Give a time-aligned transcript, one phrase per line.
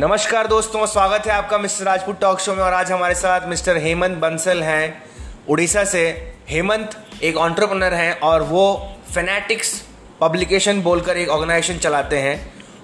[0.00, 3.76] नमस्कार दोस्तों, स्वागत है आपका मिस्टर राजपूत टॉक शो में और आज हमारे साथ मिस्टर
[3.76, 5.02] हेमंत बंसल हैं
[5.48, 6.04] उड़ीसा से।
[6.48, 8.62] हेमंत एक ऑन्टरप्रनर हैं और वो
[9.14, 9.74] फेनेटिक्स
[10.20, 12.34] पब्लिकेशन बोलकर एक ऑर्गेनाइजेशन चलाते हैं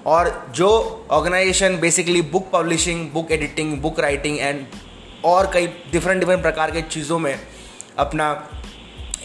[0.05, 0.69] और जो
[1.11, 4.65] organization basically book publishing book editing book writing and
[5.25, 7.35] और कई डिफरेंट डिफरेंट प्रकार के चीज़ों में
[7.97, 8.31] अपना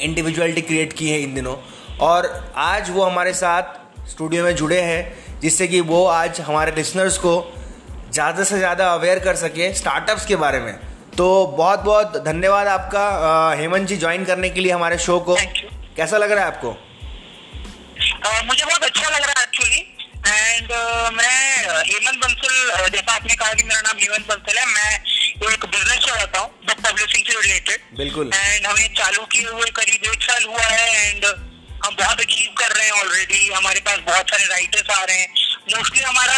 [0.01, 1.57] इंडिविजुअलिटी क्रिएट की है इन दिनों।
[2.01, 7.19] और आज वो हमारे साथ स्टूडियो में जुड़े हैं, जिससे कि वो आज हमारे लिसनर्स
[7.19, 7.41] को
[8.13, 10.75] ज़्यादा से ज़्यादा अवेयर कर सके स्टार्टअप्स के बारे में।
[11.17, 11.27] तो
[11.59, 13.05] बहुत बहुत धन्यवाद आपका
[13.59, 15.37] हेमंत जी ज्वाइन करने के लिए हमारे शो को।
[15.97, 16.71] कैसा लग रहा है आपको?
[18.23, 19.81] uh, मुझे बहुत अच्छा लग रहा है एक्चुअली
[20.27, 21.41] एंड uh, मैं
[21.83, 24.93] हेमंत बंसल जैसा आपने कहा कि मेरा नाम हेमंत बंसल है मैं
[25.53, 30.13] एक बिज़नेस चलाता हूँ बुक पब्लिशिंग से रिलेटेड बिल्कुल। एंड हमें चालू किए हुए करीब
[30.13, 31.25] एक साल हुआ है एंड
[31.85, 35.29] हम बहुत अचीव कर रहे हैं ऑलरेडी हमारे पास बहुत सारे राइटर्स आ रहे हैं।
[35.71, 36.37] मोस्टली हमारा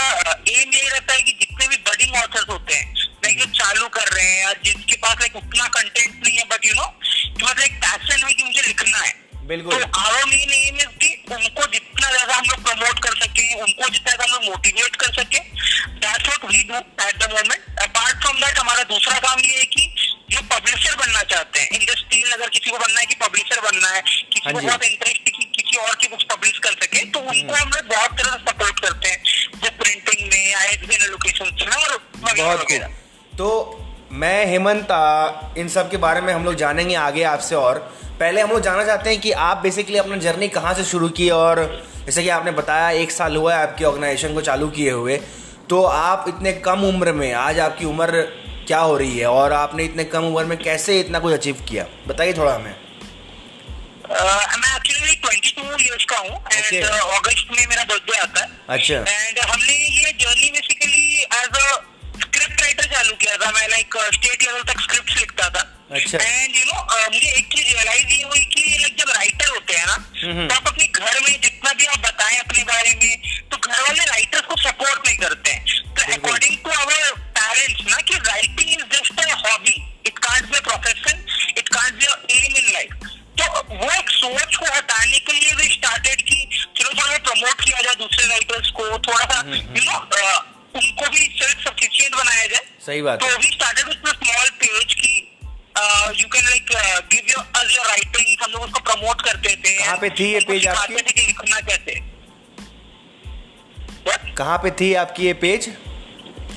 [0.49, 2.95] एम यही रहता है कि जितने भी बडिंग ऑथर्स होते हैं
[3.25, 6.67] लाइक जो चालू कर रहे हैं या जिसके पास लाइक उतना कंटेंट नहीं है बट
[6.67, 9.13] यू नो कि मतलब एक पैशन है कि मुझे लिखना है।
[9.49, 13.55] बिल्कुल। तो आवर मेन एम इज़ कि उनको जितना ज़्यादा हम लोग प्रमोट कर सके
[13.55, 16.77] उनको जितना ज़्यादा हम लोग मोटिवेट कर सके that's what we do
[17.09, 19.91] at the moment apart from that हमारा दूसरा काम ये है कि
[20.31, 24.01] जो पब्लिशर बनना चाहते हैं इंडस्ट्री अगर किसी को बनना है कि पब्लिशर बनना है
[24.03, 25.29] किसी हाँ को बहुत इंटरेस्ट
[25.75, 28.81] कि और की बुक्स पब्लिश कर सके तो उनको हम लोग बहुत तरह से सपोर्ट
[28.81, 29.23] करते हैं।
[29.55, 31.99] बुक प्रिंटिंग में आईएसबीएन लोकेशन में और
[32.37, 32.83] बहुत खूब
[33.39, 33.49] तो
[34.13, 34.89] मैं हेमंत
[35.59, 37.79] इन सब के बारे में हम लोग जानेंगे आगे आपसे और।
[38.21, 41.29] पहले हम लोग जानना चाहते हैं कि आप बेसिकली अपना जर्नी कहाँ से शुरू की
[41.31, 41.63] और
[42.05, 45.17] जैसे कि आपने बताया एक साल हुआ है आपकी ऑर्गेनाइजेशन को चालू किए हुए।
[45.71, 48.23] तो आप इतने कम उम्र में आज आपकी उम्र
[48.67, 51.87] क्या हो रही है और आपने इतने कम उम्र में कैसे इतना कुछ अचीव किया?
[52.09, 52.75] बताइए थोड़ा हमें।
[55.05, 58.49] एक्चुअली ट्वेंटी टू ईयर्स का हूँ एंड अगस्त में मेरा बर्थडे आता है.
[58.77, 58.95] अच्छा.
[58.95, 61.67] एंड हमने ये journey basically as a
[62.25, 63.51] script writer चालू किया था.
[63.53, 65.63] मैं लाइक स्टेट लेवल तक स्क्रिप्ट लिखता था.
[65.91, 66.79] अच्छा। एंड यू नो
[67.13, 69.97] मुझे एक चीज़ रियलाइज़ ये हुई कि लाइक जब राइटर होते हैं ना।
[70.47, 73.13] तो आप अपने घर में जितना भी आप बताएँ अपने बारे में
[73.51, 75.65] तो घर वाले राइटर्स को सपोर्ट नहीं करते हैं.
[75.95, 77.11] तो अकॉर्डिंग टू अवर
[77.41, 79.77] पेरेंट्स ना कि writing is just a hobby
[80.07, 81.25] it can't be a profession
[81.59, 83.04] it can't be a aim in life
[83.55, 86.41] वो एक सोच को हटाने के लिए भी स्टार्टेड की।
[86.77, 89.99] चलो थोड़ा प्रमोट किया जाए दूसरे राइटर्स को थोड़ा सा हम्म, यू नो
[90.75, 95.13] उनको भी सेल्फ सफिशिएंट बनाया जाए। सही बात तो we started with small page की
[96.21, 96.73] you can like
[97.13, 100.41] give your us your writing हम लोग उसको प्रमोट करते थे। कहाँ पे थी ये
[100.41, 100.95] सिखाते आपकी?
[100.97, 102.01] थे कि लिखना कैसे?
[104.39, 105.73] कहाँ पे थी आपकी ये पेज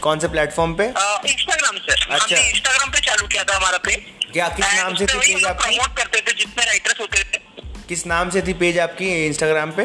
[0.01, 0.85] कौन से प्लेटफॉर्म पे?
[1.31, 5.17] इंस्टाग्राम से। अच्छा। इंस्टाग्राम पे चालू किया था हमारा पेज क्या किस नाम से थी
[5.17, 5.65] पेज आपकी?
[5.65, 6.33] प्रमोट करते थे
[6.67, 7.39] राइटर्स होते थे।
[7.87, 9.83] किस नाम से थी पेज आपकी इंस्टाग्राम पे?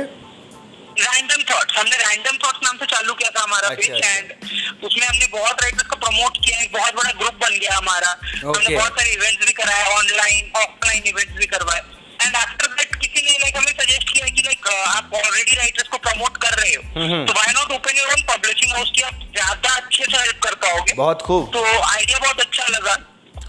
[0.98, 4.84] रैंडम थॉट्स हमने रैंडम थॉट्स नाम से चालू किया था हमारा अच्छा, पेज अच्छा। एंड
[4.84, 8.56] उसमें हमने बहुत राइटर्स को प्रमोट किया एक बहुत बड़ा ग्रुप बन गया हमारा। Okay.
[8.56, 11.80] हमने बहुत सारे इवेंट्स भी कराए ऑनलाइन ऑफलाइन इवेंट्स भी करवाए।
[12.22, 15.98] एंड आफ्टर दैट किसी ने लाइक हमें सजेस्ट किया कि लाइक आप ऑलरेडी राइटर्स को
[16.08, 19.24] प्रमोट कर रहे हो। हम्म। तो why not open your own publishing house की आप
[19.32, 22.96] ज़्यादा अच्छे से हेल्प कर पाओगे। बहुत खूब। तो आइडिया बहुत अच्छा लगा।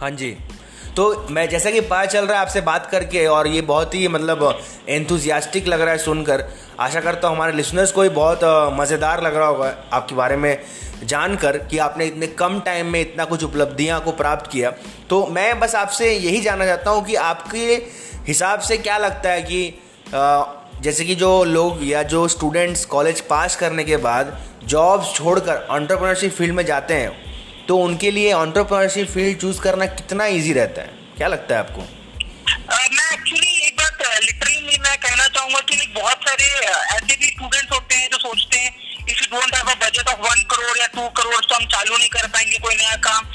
[0.01, 0.31] हाँ जी।
[0.97, 4.07] तो मैं जैसा कि पता चल रहा है आपसे बात करके और ये बहुत ही
[4.07, 4.59] मतलब
[4.89, 6.43] एंथुजियास्टिक लग रहा है सुनकर
[6.79, 8.43] आशा करता हूँ हमारे लिसनर्स को भी बहुत
[8.79, 10.57] मज़ेदार लग रहा होगा आपके बारे में
[11.03, 14.71] जानकर कि आपने इतने कम टाइम में इतना कुछ उपलब्धियाँ को प्राप्त किया।
[15.09, 17.65] तो मैं बस आपसे यही जानना चाहता हूँ कि आपके
[18.27, 19.67] हिसाब से क्या लगता है कि
[20.13, 20.45] अ,
[20.81, 26.31] जैसे कि जो लोग या जो स्टूडेंट्स कॉलेज पास करने के बाद जॉब्स छोड़कर एंटरप्रेन्योरशिप
[26.31, 27.32] फ़ील्ड में जाते हैं
[27.67, 30.89] तो उनके लिए ऑन्टरप्रनरशिप फ़ील्ड चूज़ करना कितना ईजी रहता है?
[31.17, 31.81] क्या लगता है आपको?
[31.81, 36.45] मैं बात लिटरली मैं कहना चाहूँगा कि बहुत सारे
[36.95, 37.27] ऐसे भी
[37.73, 38.71] होते हैं जो सोचते हैं
[39.81, 42.95] बजट ऑफ़ वन करोड़ या टू करोड़ तो हम चालू नहीं कर पाएँगे कोई नया
[42.95, 43.25] काम.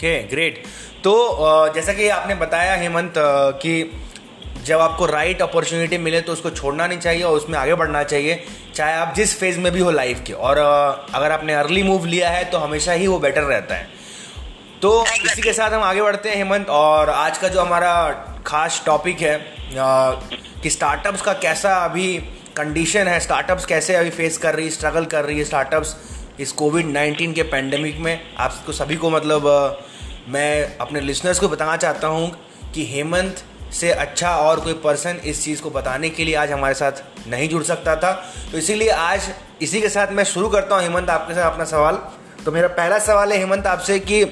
[0.00, 0.62] ओके ग्रेट
[1.04, 1.12] तो
[1.74, 3.14] जैसा कि आपने बताया हेमंत
[3.62, 3.72] कि
[4.64, 8.44] जब आपको राइट अपॉर्चुनिटी मिले तो उसको छोड़ना नहीं चाहिए और उसमें आगे बढ़ना चाहिए
[8.74, 10.58] चाहे आप जिस फ़ेज़ में भी हो लाइफ के। और
[11.14, 13.88] अगर आपने अर्ली मूव लिया है तो हमेशा ही वो बेटर रहता है।
[14.82, 17.92] तो इसी के साथ हम आगे बढ़ते हैं हेमंत और आज का जो हमारा
[18.46, 19.36] खास टॉपिक है
[20.62, 22.12] कि स्टार्टअप्स का कैसा अभी
[22.56, 25.96] कंडीशन है स्टार्टअप्स कैसे अभी फेस कर रही है स्ट्रगल कर रही है स्टार्टअप्स
[26.40, 29.48] इस कोविड नाइन्टीन के पेंडेमिक में। आपको सभी को मतलब
[30.28, 32.30] मैं अपने लिसनर्स को बताना चाहता हूँ
[32.74, 36.74] कि हेमंत से अच्छा और कोई पर्सन इस चीज़ को बताने के लिए आज हमारे
[36.74, 38.12] साथ नहीं जुड़ सकता था।
[38.52, 39.28] तो इसीलिए आज
[39.62, 41.94] इसी के साथ मैं शुरू करता हूँ। हेमंत आपके साथ अपना सवाल।
[42.44, 44.24] तो मेरा पहला सवाल है हेमंत आपसे कि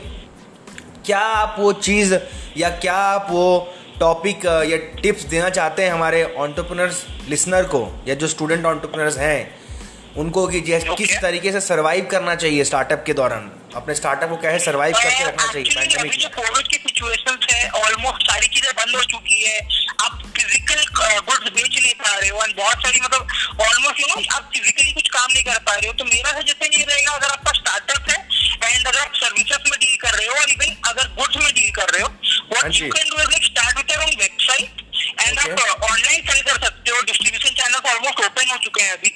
[1.06, 2.14] क्या आप वो चीज़
[2.56, 8.14] या क्या आप वो टॉपिक या टिप्स देना चाहते हैं हमारे ऑन्टरप्रनर्स लिसनर को या
[8.14, 9.58] जो स्टूडेंट ऑन्टरप्रनर्स हैं
[10.16, 10.94] उनको कि जैसे.
[10.96, 13.50] किस तरीके से सरवाइव करना चाहिए स्टार्टअप के दौरान?
[13.78, 18.30] अपने स्टार्टअप को कैसे सरवाइव करके रखना चाहिए पैंडेमिक में कोविड की। सिचुएशन है ऑलमोस्ट
[18.30, 19.58] सारी चीज़ें बंद हो चुकी है।
[20.04, 20.80] आप फ़िज़िकल
[21.28, 23.22] गुड्स बेच नहीं पा रहे हो बहुत सारी मतलब
[23.66, 26.78] ऑलमोस्ट यू नो आप फिजिकली कुछ काम नहीं कर पा रहे हो। तो मेरा सजेशन
[26.78, 28.18] ये रहेगा अगर आपका स्टार्टअप है
[28.64, 31.70] एंड अगर आप सर्विसेज़ में डील कर रहे हो और इवन अगर गुड्स में डील
[31.80, 32.08] कर रहे हो
[32.52, 34.84] what you can do is like start with your own website
[35.20, 39.14] and आप ऑनलाइन सेल कर सकते हो। डिस्ट्रीब्यूशन चैनल ऑलमोस्ट ओपन हो चुके हैं अभी।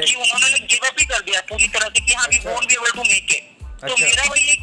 [0.00, 2.74] कि उन्होंने गिव अप ही कर दिया पूरी तरह से कि हाँ we won't be
[2.74, 3.50] able to make it
[3.82, 4.56] तो अच्छा। मेरा वही है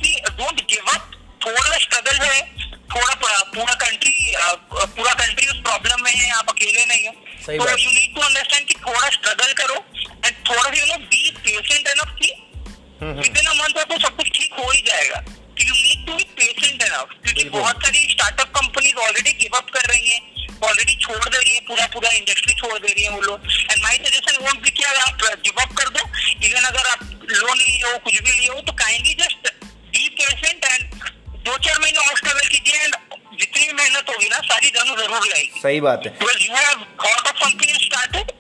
[35.60, 38.32] सही बात है। Because you have thought of something started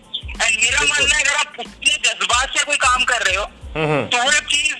[0.41, 3.87] and मेरा मानना है अगर आप उतने जज्बात से कोई काम कर रहे हो हम्म,
[3.87, 4.73] हम्म। तो वो चीज़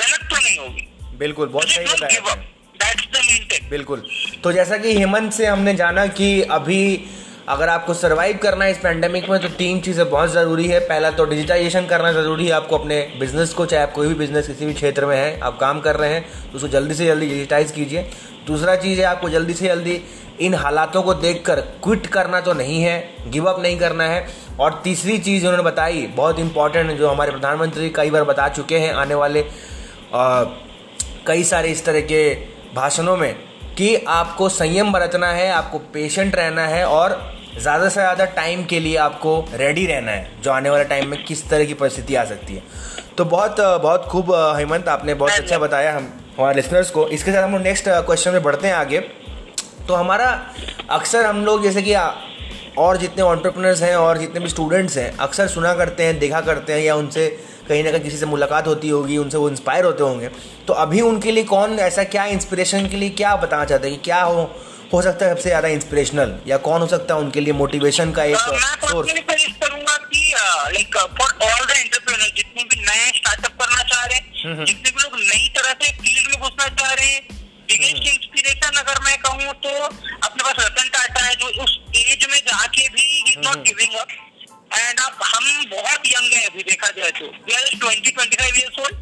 [0.00, 0.88] गलत तो नहीं होगी।
[1.18, 2.44] बिल्कुल बहुत सही बताया
[3.70, 4.02] बिल्कुल।
[4.44, 6.80] तो जैसा कि हेमंत से हमने जाना कि अभी
[7.48, 11.10] अगर आपको सरवाइव करना है इस पेंडेमिक में तो तीन चीज़ें बहुत ज़रूरी है। पहला
[11.10, 14.66] तो डिजिटाइजेशन करना ज़रूरी है। आपको अपने बिज़नेस को चाहे आप कोई भी बिज़नेस किसी
[14.66, 17.70] भी क्षेत्र में है आप काम कर रहे हैं तो उसको जल्दी से जल्दी डिजिटाइज
[17.70, 18.02] कीजिए।
[18.46, 20.00] दूसरा चीज़ है आपको जल्दी से जल्दी
[20.40, 24.26] इन हालातों को देखकर क्विट करना तो नहीं है गिव अप नहीं करना है।
[24.60, 28.92] और तीसरी चीज़ उन्होंने बताई बहुत इंपॉर्टेंट जो हमारे प्रधानमंत्री कई बार बता चुके हैं
[28.94, 29.44] आने वाले
[30.14, 30.44] आ,
[31.26, 32.22] कई सारे इस तरह के
[32.74, 33.32] भाषणों में
[33.76, 37.18] कि आपको संयम बरतना है आपको पेशेंट रहना है और
[37.58, 41.24] ज़्यादा से ज़्यादा टाइम के लिए आपको रेडी रहना है जो आने वाले टाइम में
[41.24, 42.62] किस तरह की परिस्थिति आ सकती है।
[43.18, 47.42] तो बहुत बहुत खूब हेमंत आपने बहुत अच्छा बताया हम हमारे लिसनर्स को। इसके साथ
[47.42, 49.00] हम लोग नेक्स्ट क्वेश्चन में बढ़ते हैं आगे।
[49.88, 50.26] तो हमारा
[50.90, 51.94] अक्सर हम लोग जैसे कि
[52.78, 56.72] और जितने ऑन्टरप्रनर्स हैं और जितने भी स्टूडेंट्स हैं अक्सर सुना करते हैं देखा करते
[56.72, 57.28] हैं या उनसे
[57.68, 60.28] कहीं ना कहीं किसी से मुलाकात होती होगी उनसे वो इंस्पायर होते होंगे।
[60.66, 64.02] तो अभी उनके लिए कौन ऐसा क्या इंस्पिरेशन के लिए क्या बताना चाहते हैं कि
[64.04, 64.50] क्या हो
[64.92, 68.24] हो सकता है सबसे ज़्यादा इंस्पिरेशनल या कौन हो सकता है उनके लिए मोटिवेशन का
[68.24, 69.14] एक सोर्स
[69.62, 71.72] करूँगा कि लाइक फॉर ऑल द
[72.36, 73.62] जितने भी नए स्टार्टअप
[74.46, 77.22] हम्म, हम्म। जितने भी लोग नई तरह से फ़ील्ड में घुसना चाह रहे हैं
[77.68, 82.38] बिगेस्ट इंस्पिरेशन अगर मैं कहूँ तो अपने पास रतन टाटा है जो उस एज में
[82.40, 84.08] जाके भी is not giving up
[84.74, 88.56] and अब हम बहुत यंग है अभी देखा जाए तो। We are twenty twenty five
[88.56, 88.95] years old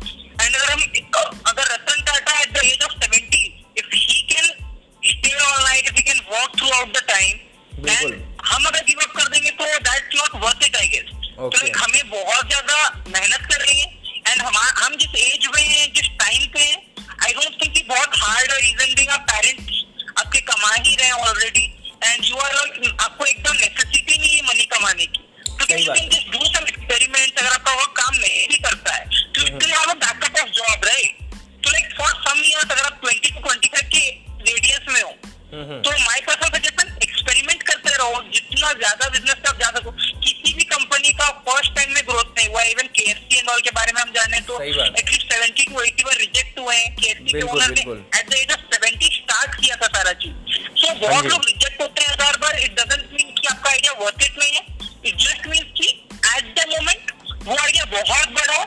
[46.02, 47.82] bar reject हुए हैं केएफसी के बिल्कुल, ओनर ने
[48.18, 50.36] at the age of seventy start किया था सारा चीज़।
[50.80, 53.92] सो हाँ बहुत लोग रिजेक्ट होते हैं हज़ार बार। इट डजंट मीन कि आपका आइडिया
[54.00, 54.62] वर्थ इट नहीं है।
[55.06, 55.88] इट जस्ट मीन कि
[56.36, 57.12] एट द मोमेंट
[57.46, 58.64] वो आइडिया बहुत बड़ा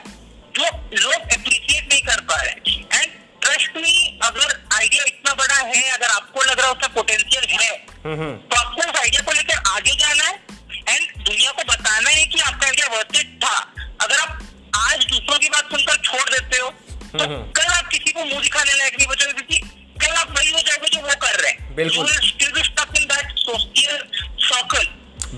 [0.58, 0.66] जो
[1.02, 2.52] लोग अप्रिशिएट नहीं कर पा रहे
[2.94, 7.44] एंड ट्रस्ट मी अगर आइडिया इतना बड़ा है अगर आपको लग रहा है उसका पोटेंशियल
[7.52, 7.70] है
[8.04, 10.34] हम्म हम्म। तो आपको उस आइडिया को लेकर आगे जाना है।
[10.88, 13.56] एंड दुनिया को बताना है कि आपका आइडिया वर्थ इट था।
[14.00, 14.38] अगर आप
[14.76, 16.68] आज दूसरों की बात सुनकर छोड़ देते हो।
[17.18, 19.58] कल आप किसी को मुँह दिखाने लायक नहीं बचोगे क्योंकि
[20.04, 22.06] कल आप वही हो जाओगे जो वो कर रहे हैं बिल्कुल।
[24.48, 24.86] Circle.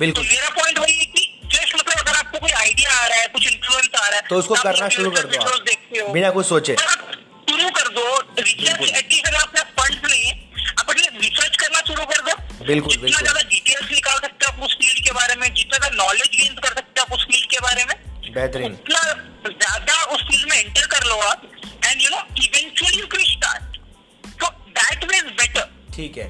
[0.01, 3.21] बिल्कुल। तो मेरा पॉइंट वही है कि जस्ट मतलब अगर आपको कोई आइडिया आ रहा
[3.21, 6.75] है कुछ इन्फ्लुएंस आ रहा है तो उसको करना शुरू कर दो बिना कुछ सोचे
[6.75, 6.85] तो
[7.51, 8.05] शुरू कर दो
[8.39, 10.35] रिसर्च एटलीस्ट अगर आपके फंड नहीं है
[10.81, 14.63] आप रिसर्च करना शुरू कर दो बिल्कुल, जितना बिल्कुल। ज़्यादा डिटेल्स निकाल सकते हो आप
[14.69, 17.51] उस फ़ील्ड के बारे में जितना ज़्यादा नॉलेज गेन कर सकते हो आप उस फ़ील्ड
[17.51, 17.95] के बारे में
[18.35, 19.03] बेहतरीन उतना
[19.51, 21.50] ज़्यादा उस फ़ील्ड में एंटर कर लो आप
[21.85, 23.77] and you know eventually you can start
[24.41, 26.29] तो दैट वे इज़ बेटर ठीक है।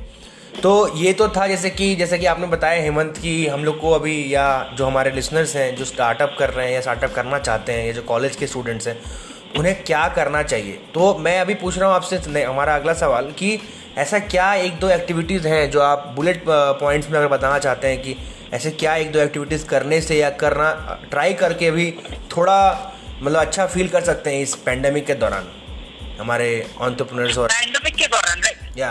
[0.63, 3.91] तो ये तो था जैसे कि जैसे कि आपने बताया हेमंत कि हम लोग को
[3.91, 4.47] अभी या
[4.79, 7.93] जो हमारे लिसनर्स हैं, जो स्टार्टअप कर रहे हैं या स्टार्टअप करना चाहते हैं या
[7.93, 8.97] जो कॉलेज के स्टूडेंट्स हैं,
[9.59, 10.73] उन्हें क्या करना चाहिए?
[10.95, 13.59] तो मैं अभी पूछ रहा हूँ आपसे हमारा अगला सवाल कि
[13.99, 18.03] ऐसा क्या एक दो एक्टिविटीज़ हैं जो आप बुलेट पॉइंट्स में अगर बताना चाहते हैं
[18.03, 18.17] कि
[18.53, 20.71] ऐसे क्या एक दो एक्टिविटीज़ करने से या करना
[21.11, 21.91] ट्राई करके भी
[22.37, 22.59] थोड़ा
[23.23, 25.49] मतलब अच्छा फील कर सकते हैं इस पेंडेमिक के दौरान
[26.21, 26.49] हमारे
[26.87, 28.91] ऑन्टरप्रनर्स और पैंडमिक के दौरान राइट Yeah.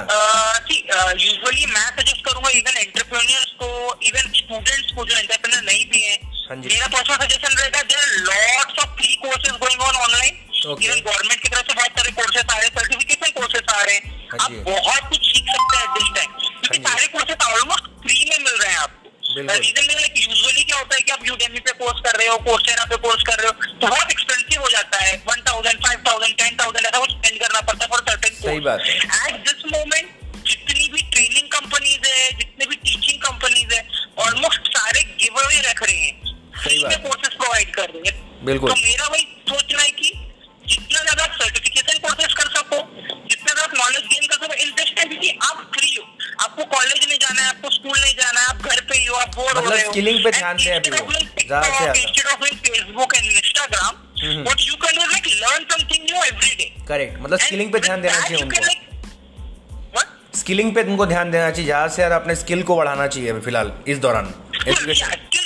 [1.20, 3.68] यूजुअली मैं सजेस्ट करूँगा इवन एंटरप्रेन्योर्स को
[4.08, 8.12] इवन स्टूडेंट्स को जो एंटरप्रेन्योर नहीं भी हाँ हैं मेरा पर्सनल सजेशन रहेगा there are
[8.28, 10.36] lots of free courses going on online
[10.84, 13.96] even government की तरफ़ से बहुत सारे कोर्सेज आ रहे हैं सर्टिफिकेशन कोर्सेज आ रहे
[13.96, 16.30] हैं। हाँ आप बहुत कुछ सीख सकते हैं एट दिस टाइम
[16.62, 18.99] क्योंकि सारे कोर्सेज ऑलमोस्ट फ्री में मिल रहे हैं बिल्कुल।
[19.30, 22.86] रीजन लाइक यूजुअली क्या होता है कि आप यूडेमी पे कोर्स कर रहे हो कोर्सेरा
[22.86, 26.36] पे कोर्स कर रहे हो तो बहुत एक्सपेंसिव हो जाता है। One thousand five thousand
[26.38, 29.66] ten thousand ऐसा कुछ स्पेंड करना पड़ता है फॉर सर्टेन सही बात है। एट दिस
[29.74, 30.08] मोमेंट
[30.48, 33.84] जितनी भी ट्रेनिंग कंपनीज़ है जितने भी टीचिंग कंपनीज़ है
[34.26, 38.46] ऑलमोस्ट सारे गिव अवे रख रहे हैं। फ्री बात में कोर्सेज प्रोवाइड कर रहे हैं।
[38.46, 39.09] बिल्कुल। तो मेरा
[50.00, 53.96] skilling पे ध्यान दें अभी वो, ज़्यादा से ज़्यादा। Instead of Facebook and Instagram.
[54.44, 58.02] What you can do like learn something new every day correct मतलब स्किलिंग पे ध्यान
[58.02, 58.78] देना चाहिए उनको।
[60.40, 63.42] स्किलिंग पे तुमको ध्यान देना चाहिए। ज़्यादा से ज़्यादा अपने स्किल को बढ़ाना चाहिए अभी
[63.42, 64.34] फ़िलहाल इस दौरान।
[64.68, 65.46] एजुकेशन स्किल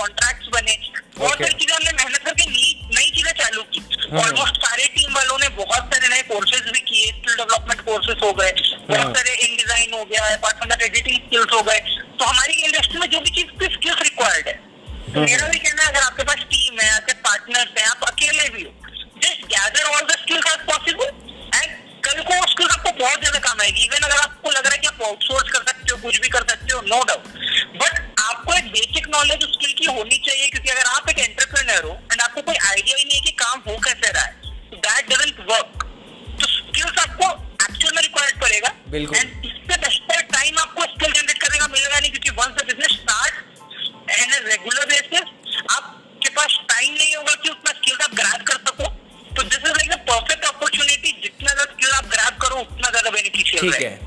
[0.00, 0.76] कॉन्ट्रैक्ट्स बने।
[1.18, 3.80] बहुत सारी चीज़ें हमने मेहनत करके नई चीज़ें चालू की।
[4.18, 8.32] ऑलमोस्ट सारे टीम वालों ने बहुत सारे नए कोर्सेज भी किए स्किल डेवलपमेंट कोर्सेज हो
[8.40, 8.52] गए।
[8.88, 11.78] बहुत सारे इन डिज़ाइन हो गया apart from that editing skills हो गए।
[12.18, 14.54] तो हमारी इंडस्ट्री में जो भी चीज़ की स्किल्स रिक्वायर्ड है।
[15.12, 15.58] तो मेरा भी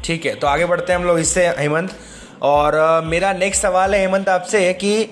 [0.03, 1.91] ठीक है तो आगे बढ़ते हैं हम लोग इससे, हेमंत।
[2.43, 5.09] और मेरा नेक्स्ट सवाल है हेमंत आपसे कि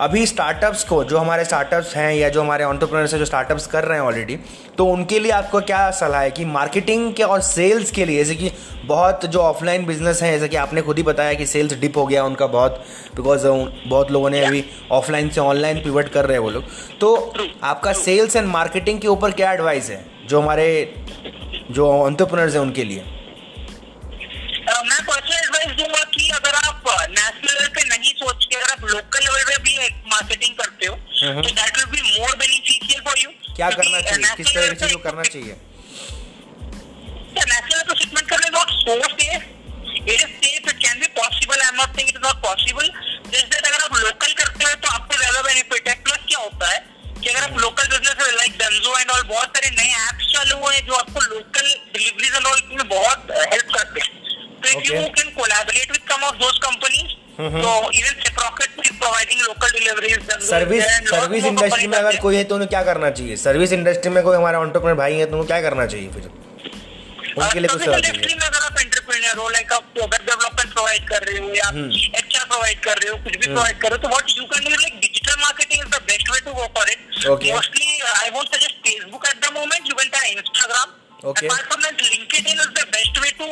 [0.00, 3.84] अभी स्टार्टअप्स को, जो हमारे स्टार्टअप्स हैं या जो हमारे ऑन्टरप्रनर्स हैं, जो स्टार्टअप्स कर
[3.84, 4.38] रहे हैं ऑलरेडी
[4.78, 8.34] तो उनके लिए आपको क्या सलाह है कि मार्केटिंग के और सेल्स के लिए, जैसे
[8.34, 8.50] कि
[8.86, 12.06] बहुत जो ऑफलाइन बिज़नेस हैं, जैसे कि आपने खुद ही बताया कि सेल्स डिप हो
[12.06, 12.84] गया उनका बहुत
[13.16, 16.64] बिकॉज़ बहुत लोगों ने अभी ऑफलाइन से ऑनलाइन पिवट कर रहे हैं वो लोग।
[17.00, 17.14] तो
[17.64, 20.94] आपका सेल्स एंड मार्केटिंग के ऊपर क्या एडवाइस है, जो हमारे,
[21.70, 23.04] जो ऑन्टरप्रनर्स हैं उनके लिए?
[28.94, 29.76] लोकल लेवल पे भी
[30.14, 34.34] मार्केटिंग करते हो तो that will be more beneficial for you क्या करना चाहिए?
[34.36, 35.56] किस तरह की चीज़ों करना चाहिए
[37.36, 39.42] नेशनल तो शिपमेंट करने not so safe
[39.96, 42.86] it is safe it can be possible I am not saying it is not possible
[43.32, 46.70] just that अगर आप लोकल करते हो तो आपको ज़्यादा बेनिफिट है। प्लस क्या होता
[46.70, 46.78] है
[47.22, 50.74] कि अगर आप local business like Dunzo and all बहुत सारे नए एप्स चालू हुए
[50.74, 54.10] हैं जो आपको लोकल डिलीवरीज एंड ऑल में में बहुत हेल्प करते हैं।
[54.62, 59.40] तो if you can collaborate with some of those companies तो even Shiprocket is providing
[59.42, 63.36] local deliveries service service industry में अगर कोई है। तो उन्हें क्या करना चाहिए?
[63.36, 66.30] सर्विस इंडस्ट्री में कोई हमारा ऑन्टरप्रनर भाई है तो उन्हें क्या करना चाहिए फिर?
[67.38, 71.08] उनके लिए कुछ सलाह इंडस्ट्री में अगर आप एंटरप्रेन्योर हो लाइक आप वेब डेवलपमेंट प्रोवाइड
[71.08, 71.68] कर रहे हो या
[72.18, 74.64] एचआर प्रोवाइड कर रहे हो कुछ भी प्रोवाइड कर रहे हो तो what you can
[74.64, 77.00] do like digital marketing is the best way to go for it
[77.54, 80.88] mostly I won't suggest Facebook at the moment you can try Instagram
[81.24, 81.46] Okay.
[81.48, 83.46] Apart from that LinkedIn is the best way to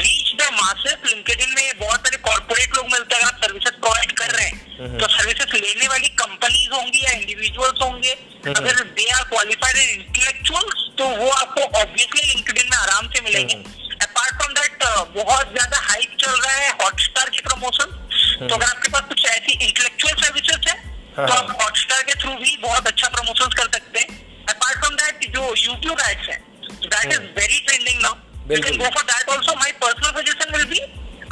[0.00, 4.12] reach the masses LinkedIn में बहुत सारे corporate लोग मिलते हैं अगर आप services provide
[4.20, 8.12] कर रहे हैं। तो सर्विसेज़ लेने वाली कंपनीज़ होंगी या इंडिविजुअल्स होंगे
[8.52, 13.54] अगर they are qualified and intellectuals तो वो आपको ऑब्वियसली लिंक्डइन में आराम से मिलेंगे।
[13.54, 14.84] अपार्ट फ्रॉम दैट
[15.16, 17.98] बहुत ज़्यादा हाइप चल रहा है हॉटस्टार की प्रमोशन
[18.38, 20.76] तो अगर आपके पास कुछ ऐसी इंटेलेक्चुअल सर्विसेज़ है
[21.16, 24.78] हाँ, तो हाँ। आप हॉटस्टार के थ्रू भी बहुत अच्छा प्रमोशन कर सकते हैं। अपार्ट
[24.78, 26.44] फ्रॉम दैट जो यूट्यूब एड्स है
[26.86, 30.64] is very trending now you बिल्कुल। Can go for that also my personal suggestion will
[30.72, 30.80] be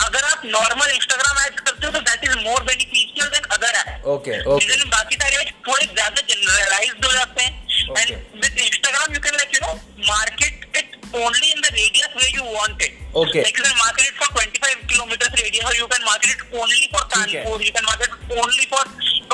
[0.07, 4.07] अगर आप नॉर्मल इंस्टाग्राम एड्स करते हो तो that is more beneficial than other ads
[4.15, 7.53] okay okay बाकी सारे एड्स थोड़े ज़्यादा जनरलाइज्ड हो जाते हैं
[7.85, 8.11] Okay.
[8.11, 9.73] And with Instagram you can like you know
[10.09, 13.43] market it only in the radius way you want it Okay.
[13.47, 16.89] like you can market it for 25 kilometers radius or you can market it only
[16.95, 18.81] for है। Kanpur you can market it only for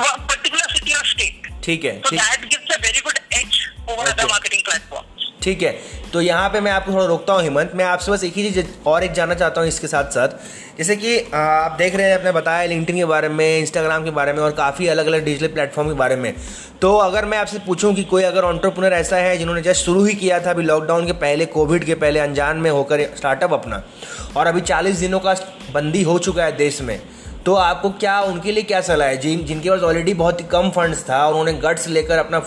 [0.07, 4.03] a particular city or state ठीक है so that gives a very good edge over
[4.03, 4.11] Okay.
[4.11, 5.73] other marketing platforms ठीक है
[6.13, 8.67] तो यहाँ पे मैं आपको थोड़ा रोकता हूँ, हेमंत। मैं आपसे बस एक ही चीज़,
[8.87, 10.29] और एक जानना चाहता हूँ इसके साथ साथ।
[10.79, 14.33] जैसे कि आप देख रहे हैं, आपने बताया लिंक्डइन के बारे में इंस्टाग्राम के बारे
[14.33, 16.35] में, और काफ़ी अलग अलग डिजिटल प्लेटफॉर्म के बारे में।
[16.83, 20.15] तो अगर मैं आपसे पूछूँ कि कोई अगर ऑन्टरप्रनर ऐसा है, जिन्होंने जस्ट शुरू ही
[20.15, 23.83] किया था, अभी लॉकडाउन के पहले कोविड के पहले, अनजान में होकर स्टार्टअप अपना,
[24.37, 25.35] और अभी चालीस दिनों का
[25.73, 27.01] बंदी हो चुका है देश में
[27.47, 29.17] तो आपको क्या उनके लिए क्या सलाह है?
[29.17, 32.41] जिन, जिनके पास ऑलरेडी बहुत ही कम फंड्स था, और उन्होंने गट्स लेकर अपना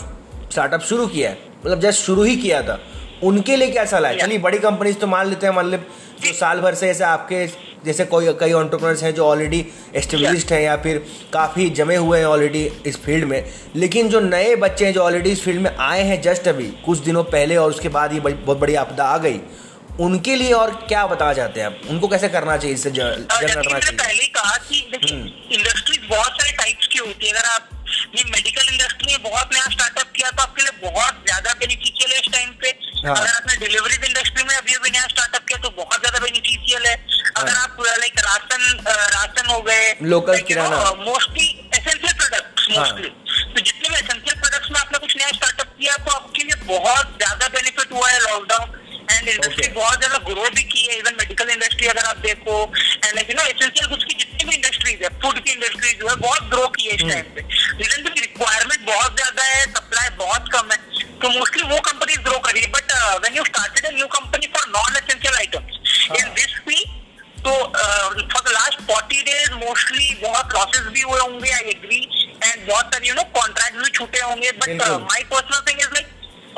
[0.52, 2.80] स्टार्टअप शुरू किया है मतलब जस्ट शुरू ही किया था
[3.24, 4.18] उनके लिए क्या सलाह है?
[4.20, 5.86] चलिए बड़ी कंपनीज़ तो मान लेते हैं मतलब
[6.22, 7.46] जो साल भर से ऐसे आपके
[7.86, 10.98] जैसे कोई कई ऑन्टरप्रनर्स हैं जो ऑलरेडी एस्टेब्लिश्ड हैं या फिर
[11.34, 13.44] काफ़ी जमे हुए हैं ऑलरेडी इस फ़ील्ड में
[13.76, 17.00] लेकिन जो नए बच्चे हैं जो ऑलरेडी इस फ़ील्ड में आए हैं जस्ट अभी कुछ
[17.00, 19.40] दिनों पहले और उसके बाद ये बहुत बड़ी आपदा आ गई
[20.02, 21.82] उनके लिए और क्या बताना चाहते हैं आप?
[21.90, 23.06] उनको कैसे करना चाहिए इससे जंग
[23.44, 23.98] लड़ना चाहिए?
[23.98, 25.18] पहले कहा कि देखिए
[25.58, 27.70] इंडस्ट्रीज़ बहुत सारे टाइप्स की होती है। अगर आप
[28.16, 32.20] ये मेडिकल इंडस्ट्री में बहुत नया स्टार्टअप किया तो आपके लिए बहुत ज़्यादा बेनिफिशियल है
[32.20, 32.72] इस टाइम पे।
[33.06, 36.86] हाँ। अगर आपने डिलीवरी इंडस्ट्री में अभी अभी नया स्टार्टअप किया तो बहुत ज़्यादा बेनिफिशियल
[36.86, 36.96] है
[37.38, 43.62] अगर आप लाइक राशन राशन हो गए लोकल किराना। मोस्टली एसेंशियल प्रोडक्ट्स हाँ। मोस्टली तो
[43.62, 47.48] जितने भी एसेंशियल प्रोडक्ट्स में आपने कुछ नया स्टार्टअप किया तो आपके लिए बहुत ज़्यादा
[47.58, 48.82] बेनिफिट हुआ है लॉकडाउन
[49.14, 49.68] एंड इंडस्ट्री.
[49.70, 53.36] बहुत ज़्यादा ग्रो भी की है इवन मेडिकल इंडस्ट्री अगर आप देखो and like you
[53.36, 56.68] know essential goods की जितनी भी इंडस्ट्रीज़ है फ़ूड की इंडस्ट्री जो है बहुत ग्रो
[56.78, 57.42] की है इस टाइम पे।
[57.84, 60.78] रीजन की रिक्वायरमेंट बहुत ज़्यादा है सप्लाई बहुत कम है
[61.22, 64.68] तो मोस्टली वो कंपनीज़ ग्रो करी है। But when you started a new company for
[64.70, 65.72] non essential items
[66.20, 67.02] in this field
[67.46, 72.02] तो for the last forty days mostly बहुत लॉसेस भी हुए होंगे आई एग्री
[72.44, 76.08] एंड बहुत सारे यू नो कॉन्ट्रैक्ट भी छूटे होंगे। But my personal thing is like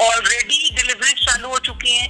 [0.02, 2.08] already deliveries चालू हो चुकी हैं।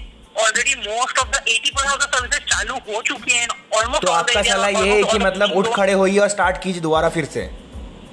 [0.55, 4.11] Already most of the 80 percent of the services चालू हो चुके हैं ऑलमोस्ट तो
[4.11, 7.41] आपका सलाह ये है कि मतलब उठ खड़े होइए और स्टार्ट कीजिए दोबारा फिर से।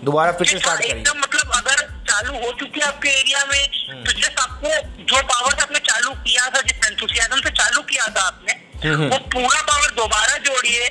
[0.08, 4.04] दोबारा फिर से स्टार्ट करिए। एकदम मतलब अगर चालू हो चुकी है आपके एरिया में
[4.06, 4.68] तो जस्ट आपको
[5.12, 8.60] जो पावर आपने चालू किया था जिस एंथुसियाज्म से चालू किया था आपने
[9.04, 10.88] वो पूरा पावर दोबारा जोड़िए।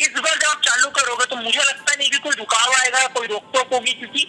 [0.00, 3.26] इस बार जब आप चालू करोगे तो मुझे लगता नहीं कि कोई रुकाव आएगा कोई
[3.28, 4.22] रोक टोक होगी क्योंकि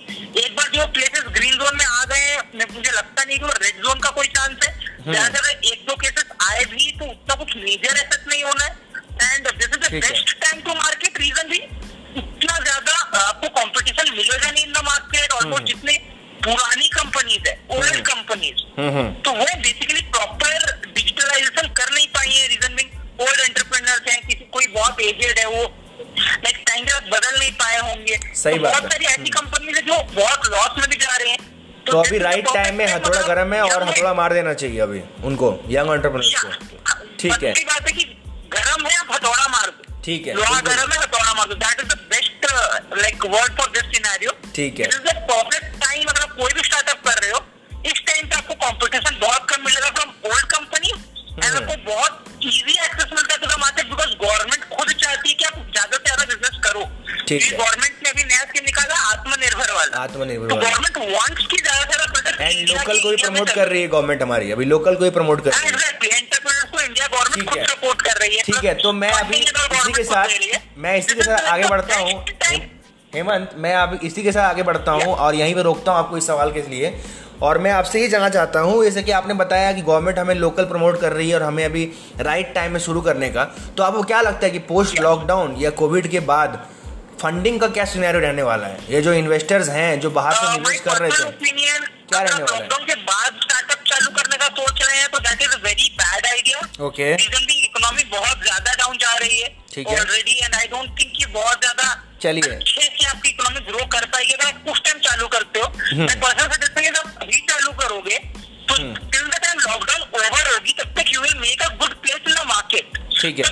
[0.44, 3.82] एक बार जो प्लेसेस ग्रीन जोन में आ गए मुझे लगता नहीं कि वो रेड
[3.84, 4.72] जोन का कोई चांस है।
[5.04, 8.72] ज़्यादा अगर एक दो केसेस आए भी तो उतना कुछ मेजर एफेक्ट नहीं होना है।
[9.24, 14.52] And this is the best time to market reason भी इतना ज़्यादा आपको कंपटीशन मिलेगा
[14.52, 15.98] नहीं इन द मार्केट ऑलमोस्ट जितने
[16.46, 22.32] पुरानी कंपनीज़ है ओल्ड कंपनीज़ हम्म हम्म। तो वो बेसिकली प्रॉपर डिजिटलाइजेशन कर नहीं पाई
[22.32, 24.22] है रीजन बिंग ओल्ड एंटरप्रेन्योर्स हैं
[24.54, 25.62] कोई बहुत एजेड है वो
[26.20, 29.84] लाइक टाइम के बदल नहीं पाए होंगे। सही तो बात बहुत सारी ऐसी कंपनीज़ है
[29.84, 31.40] जो बहुत लॉस में भी जा रहे हैं।
[31.86, 34.80] तो तो अभी राइट टाइम में हथौड़ा गर्म है और मतलब हथौड़ा मार देना चाहिए
[34.82, 36.50] अभी उनको यंग ऑन्टरप्रनर्स को।
[37.20, 38.04] ठीक है बस की बात है कि
[38.54, 41.80] गरम है आप हथौड़ा मार दो। ठीक है, लोहा गरम है हथौड़ा मार दो। That
[41.80, 42.46] is the best
[42.98, 44.88] like word for this scenario ठीक है।
[57.32, 61.46] ठीक है। गवर्नमेंट ने अभी नया स्कीम निकाला आत्मनिर्भर वाला। आत्मनिर्भर तो वाला। गवर्नमेंट वांट्स
[61.46, 64.66] की ज़्यादा ज़्यादा प्रोडक्ट एंड लोकल को भी प्रमोट कर रही है। गवर्नमेंट हमारी अभी
[64.66, 68.02] लोकल को भी प्रमोट कर रही है। एंटरप्रेन्योर्स को इंडिया गवर्नमेंट ठीक खुद है। सपोर्ट
[68.02, 70.28] कर रही है। ठीक है तो मैं अभी इसी के साथ
[70.78, 72.20] मैं इसी के साथ आगे बढ़ता हूँ।
[73.14, 76.18] हेमंत मैं अब इसी के साथ आगे बढ़ता हूँ और यहीं पे रोकता हूँ आपको
[76.18, 76.94] इस सवाल के लिए।
[77.44, 80.66] और मैं आपसे ये जानना चाहता हूँ जैसे कि आपने बताया कि गवर्नमेंट हमें लोकल
[80.66, 81.84] प्रमोट कर रही है और हमें अभी
[82.20, 83.44] राइट टाइम में शुरू करने का।
[83.78, 86.60] तो आपको क्या लगता है कि पोस्ट लॉकडाउन या कोविड के बाद
[87.22, 90.80] फंडिंग का क्या सिनेरियो रहने वाला है ये जो इन्वेस्टर्स हैं जो बाहर से निवेश
[90.86, 91.32] कर रहे थे
[92.12, 95.42] क्या रहने वाला है के बाद स्टार्टअप चालू करने का सोच रहे हैं तो that
[95.42, 100.00] is very bad idea okay the economy बहुत ज़्यादा डाउन जा रही है ठीक है।
[100.00, 101.86] Already and I don't think ये बहुत ज़्यादा
[102.24, 105.68] चलिए। अच्छे से आपकी इकोनॉमी ग्रो कर पाएगी अगर आप उस टाइम चालू करते हो
[105.68, 110.54] हम्म। मैं पर्सनल सजेशन है आप अभी चालू करोगे तो। Till the time lockdown over
[110.54, 113.44] होगी तब तक you will make a good place in the market ठीक है।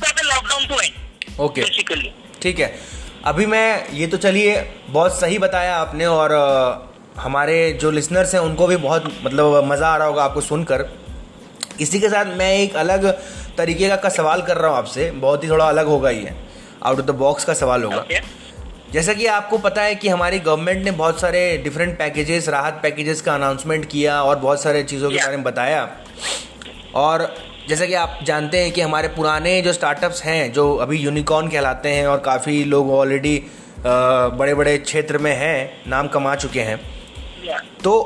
[0.00, 1.62] For the lockdown to end okay
[2.42, 2.74] ठीक है।
[3.24, 4.56] अभी मैं ये तो चलिए
[4.88, 6.32] बहुत सही बताया आपने और
[7.18, 10.88] हमारे जो लिसनर्स हैं उनको भी बहुत मतलब मज़ा आ रहा होगा आपको सुनकर।
[11.80, 13.06] इसी के साथ मैं एक अलग
[13.56, 16.34] तरीके का, का सवाल कर रहा हूँ आपसे। बहुत ही थोड़ा अलग होगा ये।
[16.84, 18.18] आउट ऑफ़ द बॉक्स का सवाल होगा। ओके
[18.94, 23.20] जैसा कि आपको पता है कि हमारी गवर्नमेंट ने बहुत सारे डिफरेंट पैकेजेस राहत पैकेजेस
[23.20, 25.88] का अनाउंसमेंट किया और बहुत सारे चीज़ों के बारे में बताया।
[26.94, 27.26] और
[27.68, 31.88] जैसा कि आप जानते हैं कि हमारे पुराने जो स्टार्टअप्स हैं जो अभी यूनिकॉर्न कहलाते
[31.88, 33.42] हैं और काफ़ी लोग ऑलरेडी
[33.86, 36.78] बड़े बड़े क्षेत्र में हैं नाम कमा चुके हैं।
[37.84, 38.00] तो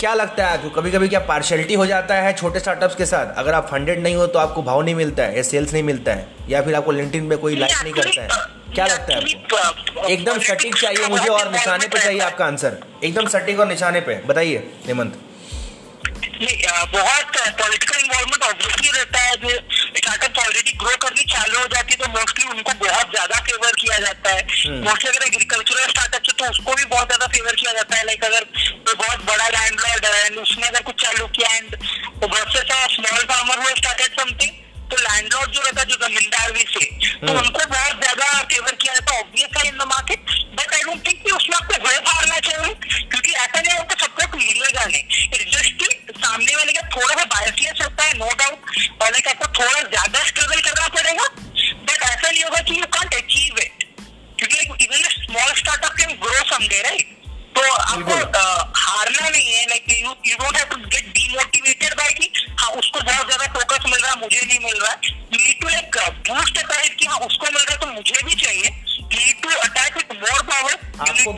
[0.00, 0.70] क्या लगता है आपको?
[0.70, 3.34] कभी कभी क्या पार्शलिटी हो जाता है छोटे स्टार्टअप्स के साथ?
[3.36, 6.14] अगर आप फंडेड नहीं हो तो आपको भाव नहीं मिलता है या सेल्स नहीं मिलता
[6.14, 8.52] है या फिर आपको लिंटिन पे कोई लाइक नहीं करता है?
[8.74, 9.18] क्या लगता है
[9.58, 10.06] आपको?
[10.08, 14.14] एकदम सटीक चाहिए मुझे और निशाने पे चाहिए आपका आंसर। एकदम सटीक और निशाने पे।
[14.26, 15.20] बताइए हेमंत।
[16.92, 19.50] बहुत पॉलिटिकल इन्वॉल्वमेंट ऑब्वियसली रहता है। जो
[19.96, 23.98] स्टार्टअप ऑलरेडी ग्रो करनी चालू हो जाती है तो मोस्टली उनको बहुत ज़्यादा फेवर किया
[23.98, 24.42] जाता है।
[24.80, 28.24] मोस्टली अगर एग्रीकल्चरल स्टार्टअप है तो उसको भी बहुत ज़्यादा फेवर किया जाता है। लाइक
[28.24, 32.26] अगर कोई बहुत बड़ा लैंडलॉर्ड है उसने अगर कुछ चालू किया एंड अ
[32.90, 34.52] स्मॉल फार्मर हुआ स्टार्टेड समथिंग
[34.94, 36.84] तो लैंडलॉर्ड जो रहता है जो जमींदार भी से
[37.20, 41.06] तो उनको बहुत ज़्यादा फेवर किया जाता है obviously in the market but I don't
[41.06, 45.50] think कि उसमें आपको भय हारना चाहिए क्योंकि ऐसा नहीं होता सबको मिलेगा नहीं इट
[45.50, 45.84] जस्ट
[46.18, 50.23] सामने वाले का थोड़ा सा बायसियस होता है नो डाउट और लाइक आपको थोड़ा ज़्यादा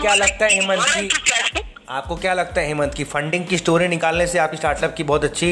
[0.06, 1.62] क्या लगता है, हेमंत जी?
[1.88, 5.24] आपको क्या लगता है हेमंत की फंडिंग की स्टोरी निकालने से आपकी स्टार्टअप की बहुत
[5.24, 5.48] अच्छी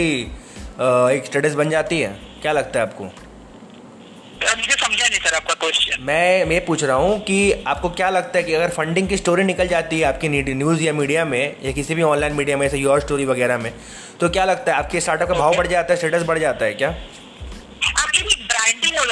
[1.11, 2.09] एक स्टेटस बन जाती है?
[2.43, 3.05] क्या लगता है आपको?
[3.05, 8.39] मुझे समझा नहीं सर आपका क्वेश्चन मैं मैं पूछ रहा हूँ कि आपको क्या लगता
[8.39, 11.73] है कि अगर फंडिंग की स्टोरी निकल जाती है आपकी न्यूज़ या मीडिया में या
[11.73, 13.73] किसी भी ऑनलाइन मीडिया में जैसे योर स्टोरी वगैरह में
[14.21, 16.75] तो क्या लगता है आपके स्टार्टअप का भाव बढ़ जाता है स्टेटस बढ़ जाता है
[16.75, 16.95] क्या?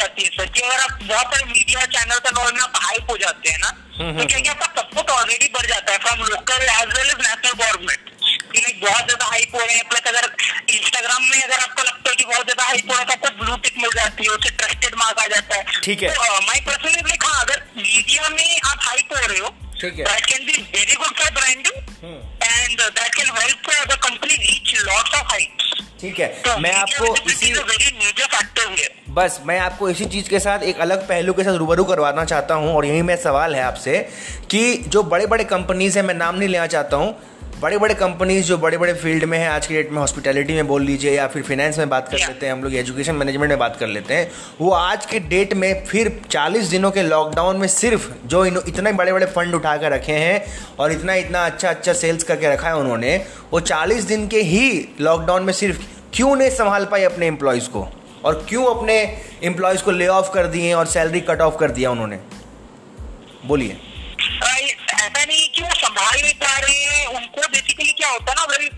[0.02, 3.10] जाती है सर कि अगर आप बहुत सारे मीडिया चैनल का नॉल में आप हाइप
[3.10, 6.62] हो जाते हैं ना तो क्या क्या आपका सपोर्ट ऑलरेडी बढ़ जाता है from local
[6.62, 8.10] as well as national government
[8.52, 10.24] कि लाइक बहुत ज़्यादा हाइप हो रहे हैं। प्लस अगर
[10.70, 13.44] इंस्टाग्राम में अगर आपको लगता है कि बहुत ज़्यादा हाइप हो रहा है तो आपको
[13.44, 16.60] ब्लू टिक मिल जाती है उससे ट्रस्टेड मार्क आ जाता है। ठीक है। तो माई
[16.68, 19.48] पर्सनली लाइक हाँ अगर मीडिया में आप हाइप हो रहे हो
[19.82, 21.76] that can be very good for branding
[22.42, 27.52] and that can help the company reach lots of heights ठीक है। मैं आपको इसी
[27.52, 31.44] वेरी मेजर फैक्टर हियर बस मैं आपको इसी चीज़ के साथ एक अलग पहलू के
[31.44, 33.98] साथ रूबरू करवाना चाहता हूँ और यही मेरा सवाल है आपसे
[34.50, 37.14] कि जो बड़े बड़े कंपनीज़ हैं मैं नाम नहीं लेना चाहता हूँ
[37.62, 40.66] बड़े बड़े कंपनीज़ जो बड़े बड़े फ़ील्ड में हैं आज के डेट में हॉस्पिटैलिटी में
[40.66, 43.58] बोल लीजिए या फिर फाइनेंस में बात कर लेते हैं हम लोग एजुकेशन मैनेजमेंट में
[43.58, 47.68] बात कर लेते हैं वो आज के डेट में फिर 40 दिनों के लॉकडाउन में
[47.68, 50.44] सिर्फ़ जो इतने बड़े बड़े फंड उठा कर रखे हैं
[50.78, 53.16] और इतना इतना अच्छा अच्छा सेल्स करके रखा है उन्होंने
[53.52, 54.68] वो 40 दिन के ही
[55.00, 57.88] लॉकडाउन में सिर्फ़ क्यों नहीं संभाल पाए अपने एम्प्लॉयज़ को?
[58.24, 58.94] और क्यों अपने
[59.44, 62.16] एम्प्लॉयज़ को ले ऑफ़ कर दिए और सैलरी कट ऑफ़ कर दिया उन्होंने?
[63.46, 63.76] बोलिए।
[64.94, 68.44] ऐसा नहीं कि वो संभाल नहीं पा रहे हैं। उनको बेसिकली क्या होता है ना
[68.50, 68.68] very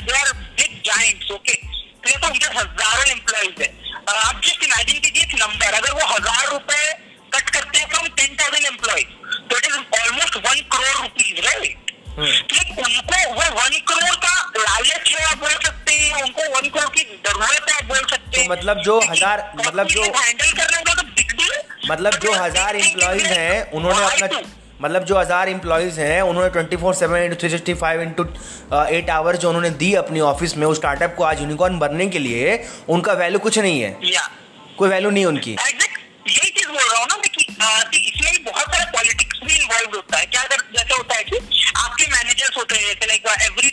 [0.00, 3.68] they are big giants okay तो ये तो उनके हज़ारों एम्प्लॉयज़ है।
[4.08, 6.84] आप जस्ट इमेजिन कीजिए एक नंबर अगर वो हज़ार रुपए
[18.54, 21.52] मतलब जो हजार- मतलब जो- तो बिग डील
[21.90, 24.40] मतलब जो हज़ार एम्प्लॉयज़ हैं उन्होंने अपना
[24.82, 28.24] मतलब जो हज़ार एम्प्लॉयज़ हैं उन्होंने twenty four seven into three sixty five into
[28.96, 32.18] eight hours जो उन्होंने दी अपनी ऑफ़िस में उस स्टार्टअप को आज यूनिकॉर्न बनने के
[32.18, 33.90] लिए उनका वैल्यू कुछ नहीं है।
[34.78, 38.84] कोई वैल्यू नहीं उनकी। यही चीज़ बोल रहा हूँ ना कि इसमें भी बहुत सारे
[39.84, 41.36] जॉब होता है। क्या अगर जैसे होता है कि
[41.76, 43.68] आपके मैनेजर्स होते हैं जैसे like every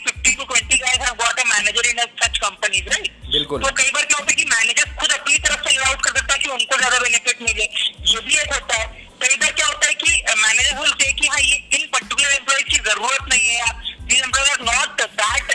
[1.62, 5.12] manager in such companies right बिल्कुल। तो कई बार क्या होता है कि मैनेजर खुद
[5.20, 7.66] अपनी तरफ़ से आउट कर देता है कि उनको ज़्यादा बेनिफिट मिले
[8.14, 8.86] ये भी एक होता है
[9.24, 10.10] कई बार क्या होता है कि
[10.44, 13.72] मैनेजर बोल से कि हाँ ये इन पर्टिकुलर एम्प्लॉय की ज़रूरत नहीं है या
[14.12, 15.54] this employ are not that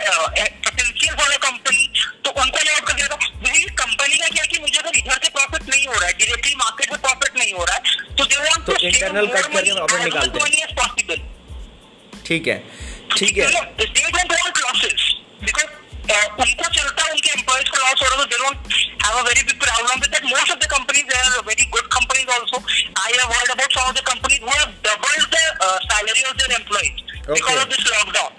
[0.67, 1.83] potential for a company
[2.25, 3.17] तो उनको लेआउट कर देगा
[3.47, 6.55] वही कंपनी का क्या कि मुझे अगर इधर से प्रॉफिट नहीं हो रहा है डायरेक्टली
[6.63, 10.03] मार्केट से प्रॉफिट नहीं हो रहा है तो they want to internal cut करके profit
[10.03, 11.25] निकालते हैं। हैं पॉसिबल
[12.27, 12.57] ठीक है
[13.17, 15.03] ठीक है they don't want losses
[15.47, 15.75] because
[16.17, 18.37] उनको चलता उनके एम्प्लॉयज़ का लॉस हो रहा है तो
[19.07, 19.23] हैव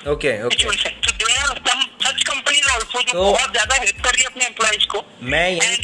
[0.09, 0.71] ओके ओके सो
[4.93, 5.05] को.
[5.23, 5.77] मैं यहीं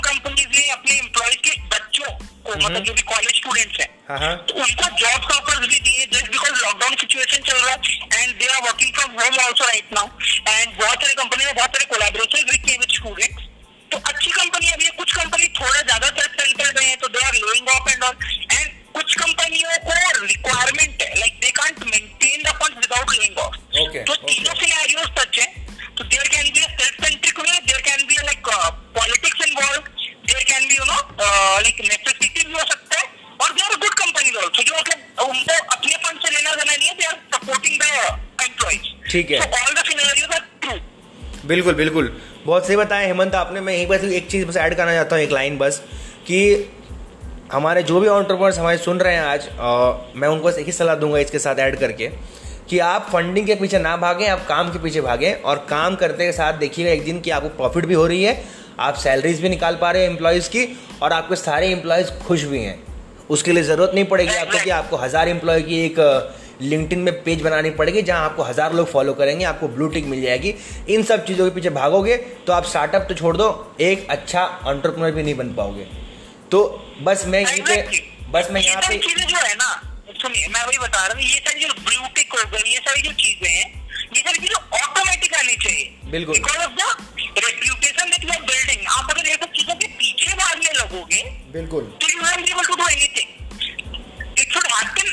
[0.00, 4.54] कंपनीज़ ये अपने एम्प्लॉयज़ के बच्चों को हम्म। मतलब जो भी कॉलेज स्टूडेंट्स हैं तो
[4.54, 7.78] उनको जॉब का ऑफर्स भी दिए जस्ट बिकॉज़ लॉकडाउन सिचुएशन चल रहा है
[8.22, 11.70] and they are working from home also right now and बहुत सारी कंपनी में बहुत
[11.76, 13.48] सारे कोलाबोरेशन भी किए विद स्टूडेंट्स
[13.90, 17.34] तो अच्छी कंपनी अभी कुछ कंपनी थोड़ा ज़्यादा तरफ़ सेल्फ सेंटर्ड हैं तो they are
[17.40, 18.16] laying off and all
[18.52, 23.56] and कुछ कंपनियों को रिक्वायरमेंट है like they can't maintain the fund without laying off
[24.06, 24.14] तो.
[24.14, 25.48] तीनों सिनेरियोस सच है.
[25.96, 28.54] तो there can be a self centric way there can be like
[29.00, 33.04] politics involve there can be you know like necessity भी हो सकता है.
[33.40, 36.88] और they are good companies also जो मतलब उनको अपने फंड से लेना देना नहीं
[36.88, 40.78] है they are supporting the employees ठीक है। All the scenarios are true
[41.48, 44.94] बिल्कुल बिल्कुल। बहुत सही बताया हेमंत आपने। मैं यहीं पर एक चीज़ बस ऐड करना
[44.94, 45.82] चाहता हूँ एक लाइन बस
[46.26, 46.40] कि
[47.52, 50.72] हमारे जो भी ऑन्टरप्रनर्स हमारे सुन रहे हैं आज अ, मैं उनको बस एक ही
[50.72, 52.08] सलाह दूँगा इसके साथ ऐड करके
[52.70, 56.26] कि आप फंडिंग के पीछे ना भागें आप काम के पीछे भागें और काम करते
[56.26, 58.42] के साथ देखिएगा एक दिन कि आपको प्रॉफिट भी हो रही है
[58.80, 60.66] आप सैलरीज भी निकाल पा रहे हैं एम्प्लॉयज़ की
[61.02, 62.74] और आपके सारे एम्प्लॉयज़ खुश भी हैं।
[63.30, 65.98] उसके लिए ज़रूरत नहीं पड़ेगी आपको कि आपको हज़ार एम्प्लॉय की एक
[66.62, 70.22] लिंक्डइन में पेज बनानी पड़ेगी जहाँ आपको हज़ार लोग फॉलो करेंगे आपको ब्लू टिक मिल
[70.22, 70.54] जाएगी।
[70.88, 73.48] इन सब चीज़ों के पीछे भागोगे तो आप स्टार्टअप तो छोड़ दो
[73.82, 75.86] एक अच्छा एंटरप्रेन्योर भी नहीं बन पाओगे।
[76.50, 76.62] तो
[77.02, 77.76] बस मैं यहीं पे
[78.30, 79.68] बस मैं यहाँ पे जो है ना
[80.16, 83.02] सुनिए मैं वही बता रहा हूँ ये सारी जो ब्लू टिक हो गई ये सारी
[83.02, 83.66] जो चीज़ें हैं
[84.16, 86.80] ये सारी चीज़ें ऑटोमेटिक आनी चाहिए। बिल्कुल। Because of the
[87.38, 89.86] reputation that you are building आप अगर ये सब चीज़ों के
[90.42, 91.22] भागने लगोगे
[91.52, 95.08] बिल्कुल तो you are able to do anything it should happen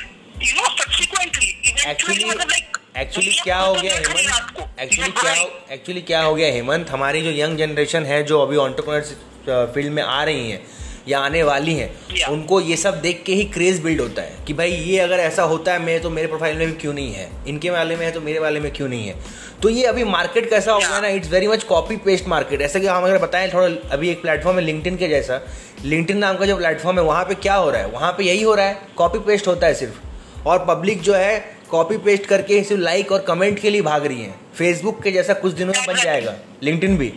[0.45, 4.57] you know subsequently actually मतलब लाइक एक्चुअली क्या हो गया हेमंत?
[4.81, 5.33] एक्चुअली क्या
[5.75, 6.89] एक्चुअली क्या हो गया हेमंत?
[6.91, 10.61] हमारी जो यंग जनरेशन है जो अभी ऑन्टरप्रनर फ़ील्ड में आ रही हैं
[11.07, 14.53] या आने वाली हैं उनको ये सब देख के ही क्रेज बिल्ड होता है कि
[14.53, 17.29] भाई ये अगर ऐसा होता है मैं तो मेरे प्रोफ़ाइल में भी क्यों नहीं है?
[17.47, 19.15] इनके वाले में है तो मेरे वाले में क्यों नहीं है?
[19.61, 22.79] तो ये अभी मार्केट कैसा हो गया ना it's very much copy paste market ऐसा
[22.79, 25.41] कि हम अगर बताएँ थोड़ा अभी एक प्लेटफॉर्म है लिंक्डइन के जैसा।
[25.85, 27.87] लिंक्डइन नाम का जो प्लेटफॉर्म है वहाँ पे क्या हो रहा है?
[27.87, 31.37] वहाँ पे यही हो रहा है कॉपी पेस्ट होता है सिर्फ़। और पब्लिक जो है
[31.69, 35.33] कॉपी पेस्ट करके सिर्फ़ लाइक और कमेंट के लिए भाग रही है। फेसबुक के जैसा
[35.33, 37.13] कुछ दिनों में बन जाएगा लिंकटिन भी।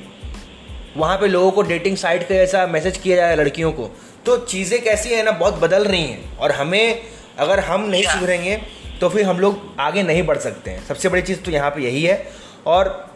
[0.97, 3.91] वहाँ पे लोगों को डेटिंग साइट के जैसा मैसेज किया जाए लड़कियों को
[4.27, 7.03] तो चीज़ें कैसी है ना बहुत बदल रही हैं। और हमें
[7.39, 8.15] अगर हम नहीं Yeah.
[8.15, 8.57] सुधरेंगे
[9.01, 11.83] तो फिर हम लोग आगे नहीं बढ़ सकते हैं। सबसे बड़ी चीज़ तो यहाँ पे
[11.83, 12.27] यही है।
[12.67, 13.11] और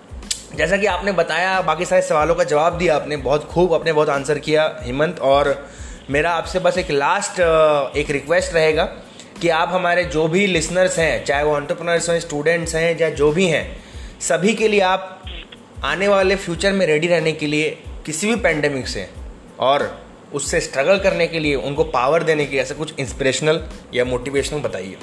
[0.57, 4.09] जैसा कि आपने बताया बाकी सारे सवालों का जवाब दिया आपने बहुत खूब आपने बहुत
[4.09, 5.55] आंसर किया हेमंत। और
[6.11, 7.40] मेरा आपसे बस एक लास्ट
[7.97, 8.85] एक रिक्वेस्ट रहेगा
[9.40, 13.31] कि आप हमारे जो भी लिसनर्स हैं चाहे वो एंटरप्रेन्योर्स हैं स्टूडेंट्स हैं या जो
[13.33, 13.64] भी हैं
[14.21, 15.23] सभी के लिए आप
[15.85, 17.71] आने वाले फ्यूचर में रेडी रहने के लिए
[18.07, 19.11] किसी भी पेंडेमिक से
[19.59, 24.05] और उससे स्ट्रगल करने के लिए उनको पावर देने के लिए ऐसा कुछ इंस्पिरेशनल या
[24.05, 24.97] मोटिवेशनल बताइए।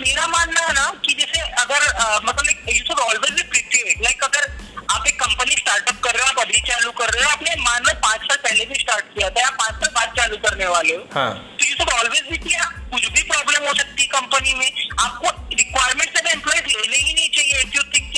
[0.00, 4.24] मेरा मानना है ना कि जैसे अगर uh, मतलब you should always be prepared like
[4.24, 4.50] अगर
[4.90, 7.82] आप एक कंपनी स्टार्टअप कर रहे हो आप अभी चालू कर रहे हो आपने मान
[7.82, 10.94] लो पाँच साल पहले भी स्टार्ट किया था या पाँच साल बाद चालू करने वाले
[10.94, 14.54] हो हाँ। तो यू शुड ऑलवेज बी किया कुछ भी प्रॉब्लम हो सकती है कंपनी
[14.54, 14.70] में
[15.00, 17.64] आपको रिक्वायरमेंट से एम्प्लॉयज़ लेने ही नहीं चाहिए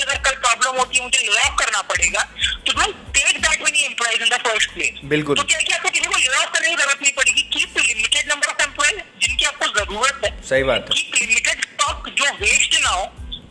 [0.09, 2.21] अगर कल प्रॉब्लम होती है मुझे ले ऑफ़ करना पड़ेगा
[2.65, 5.89] तो don't take that many employees in the first place बिल्कुल। तो क्या क्या आपको
[5.89, 7.41] किसी को ले ऑफ़ करने की ज़रूरत नहीं पड़ेगी?
[7.53, 10.31] Keep limited number of employees जिनकी आपको ज़रूरत है.
[10.49, 13.05] सही बात है। कीप लिमिटेड स्टॉक जो वेस्ट ना हो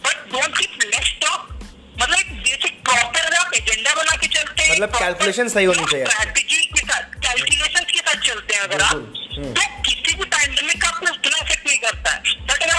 [0.07, 1.55] but don't keep less stock
[2.01, 5.85] मतलब एक बेसिक प्रॉपर अगर आप एजेंडा बना के चलते हैं मतलब calculation सही होनी
[5.91, 10.25] चाहिए। स्ट्रैटेजी के साथ कैलकुलेशन के साथ चलते हैं अगर आप हम्म। तो किसी भी
[10.25, 12.28] पैंडेमिक का आपको उतना इफ़ेक्ट नहीं करता है।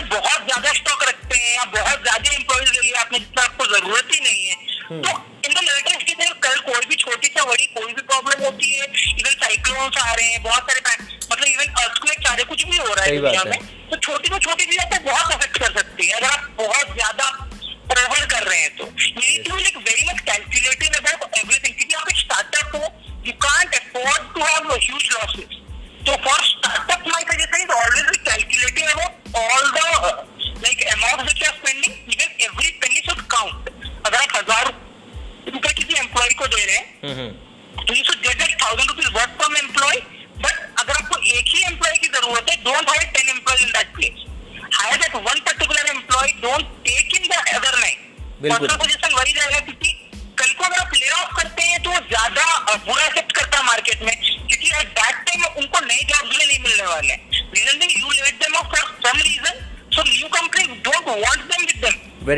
[0.10, 4.14] बहुत ज़्यादा स्टॉक रखते हैं या बहुत ज़्यादा एम्प्लॉयज़ ले लिया आपने जितना आपको ज़रूरत
[4.14, 4.56] ही नहीं है।
[4.90, 5.10] हम्म। तो
[5.46, 8.86] इन द लेटेस्ट की कल कोई भी छोटी से बड़ी कोई भी प्रॉब्लम होती है
[8.86, 10.82] इवन साइक्लोन्स आ रहे हैं बहुत सारे
[11.32, 13.60] मतलब इवन अर्थक्वेक आ रहे हैं, कुछ भी हो रहा है दुनिया में।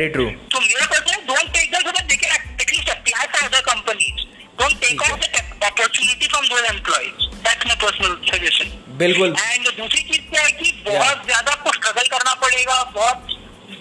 [0.02, 3.26] वेरी ट्रू So मेरा person don't take them so that they can at least apply
[3.34, 4.24] for other companies.
[4.60, 5.28] Don't take off the
[5.68, 7.28] opportunity from those employees.
[7.44, 8.72] That's my personal suggestion.
[9.02, 13.18] बिल्कुल। एंड दूसरी चीज़ क्या है कि बहुत ज़्यादा आपको स्ट्रगल करना पड़ेगा। बहुत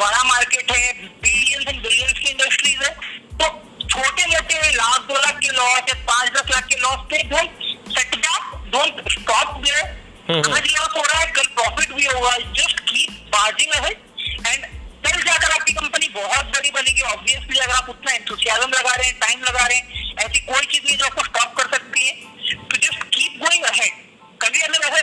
[0.01, 0.93] बड़ा मार्केट है
[1.25, 2.91] बिलियंस एंड बिलियंस की इंडस्ट्रीज़ है।
[3.41, 3.49] तो
[3.87, 7.49] छोटे मोटे लाख दो लाख के लॉस या पाँच दस लाख के लॉस पे don't
[7.97, 9.83] set back don't stop there
[10.31, 13.97] आज लॉस हो रहा है कल प्रॉफिट भी होगा। जस्ट कीप अहेड
[15.05, 19.17] कल जाकर आपकी कंपनी बहुत बड़ी बनेगी ऑब्वियसली अगर आप उतना एंथुसियाज्म लगा रहे हैं
[19.19, 22.13] टाइम लगा रहे हैं ऐसी कोई चीज़ नहीं जो आपको स्टॉप कर सकती है।
[22.63, 23.91] तो जस्ट कीप गोइंग अहेड
[24.41, 25.01] कभी अगर ऐसे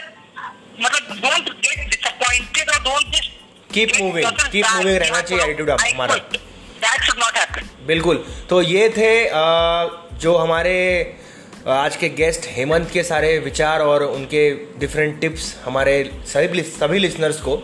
[0.81, 3.37] मतलब डोंट गेट डिसअपॉइंटेड और don't just
[3.75, 6.15] Keep moving, keep moving रहना चाहिए attitude आप- हमारा।
[6.85, 8.17] दैट शुड नॉट हैपन बिल्कुल।
[8.51, 9.11] तो ये थे
[10.19, 10.77] जो हमारे
[11.69, 15.97] आज के गेस्ट हेमंत के सारे विचार और उनके डिफरेंट टिप्स हमारे
[16.33, 17.57] सभी सभी लिसनर्स को।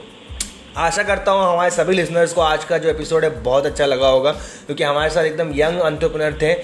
[0.77, 4.07] आशा करता हूँ हमारे सभी लिसनर्स को आज का जो एपिसोड है, बहुत अच्छा लगा
[4.09, 4.31] होगा,
[4.67, 6.55] क्योंकि हमारे साथ एकदम यंग अंतरप्रनर थे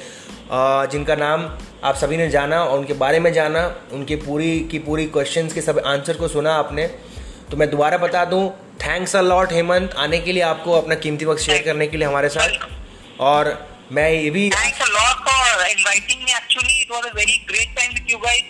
[0.92, 1.44] जिनका नाम
[1.84, 5.60] आप सभी ने जाना और उनके बारे में जाना, उनकी पूरी की पूरी क्वेश्चंस के
[5.60, 6.86] सब आंसर को सुना आपने।
[7.50, 8.48] तो मैं दोबारा बता दूँ
[8.82, 12.06] थैंक्स अ लॉट हेमंत, आने के लिए आपको अपना कीमती वक्त शेयर करने के लिए
[12.08, 13.56] हमारे साथ। और
[13.92, 17.76] मैं ये भी thanks a lot for inviting me actually it was a very great
[17.76, 18.42] time with you guys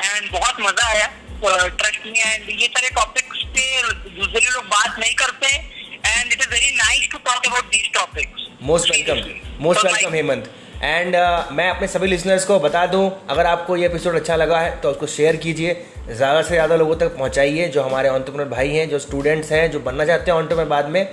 [0.00, 1.10] and बहुत मज़ा आया
[1.42, 3.27] ट्रस्ट मी एंड ये सारे टॉपिक्स
[3.68, 7.90] पे यूजुअली लोग बात नहीं करते and it is very nice to talk about these
[7.94, 10.50] topics most welcome most welcome Hemant
[10.82, 14.60] and uh, मैं अपने सभी लिसनर्स को बता दूँ अगर आपको ये एपिसोड अच्छा लगा
[14.60, 15.72] है तो उसको शेयर कीजिए।
[16.10, 19.80] ज़्यादा से ज़्यादा लोगों तक पहुंचाइए जो हमारे ऑन्टरप्रनर भाई हैं जो स्टूडेंट्स हैं जो
[19.80, 21.04] बनना चाहते हैं ऑन्टरप्रनर बाद में।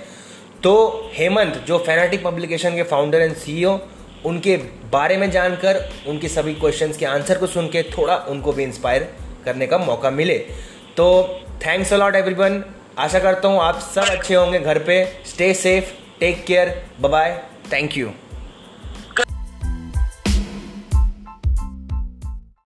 [0.62, 0.74] तो
[1.14, 3.78] हेमंत जो फैनाटिक पब्लिकेशन के फाउंडर एंड सीईओ
[4.24, 4.56] उनके
[4.92, 9.08] बारे में जानकर उनके सभी क्वेश्चंस के आंसर को सुन के थोड़ा उनको भी इंस्पायर
[9.44, 10.38] करने का मौका मिले।
[10.96, 11.06] तो
[11.64, 12.62] थैंक्स अलॉट एवरीवन
[12.98, 15.04] आशा करता हूँ आप सब अच्छे होंगे घर पे.
[15.26, 17.40] Stay safe take care bye
[17.72, 18.10] thank you